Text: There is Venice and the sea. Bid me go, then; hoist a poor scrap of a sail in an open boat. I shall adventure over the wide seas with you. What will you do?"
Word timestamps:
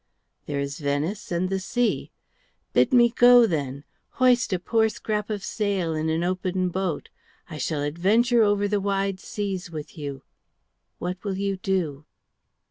There 0.47 0.59
is 0.59 0.79
Venice 0.79 1.31
and 1.31 1.47
the 1.47 1.59
sea. 1.59 2.11
Bid 2.73 2.91
me 2.91 3.09
go, 3.11 3.45
then; 3.45 3.83
hoist 4.13 4.51
a 4.51 4.57
poor 4.57 4.89
scrap 4.89 5.29
of 5.29 5.41
a 5.41 5.43
sail 5.43 5.93
in 5.93 6.09
an 6.09 6.23
open 6.23 6.69
boat. 6.69 7.09
I 7.51 7.59
shall 7.59 7.83
adventure 7.83 8.41
over 8.41 8.67
the 8.67 8.81
wide 8.81 9.19
seas 9.19 9.69
with 9.69 9.99
you. 9.99 10.23
What 10.97 11.23
will 11.23 11.37
you 11.37 11.55
do?" 11.57 12.05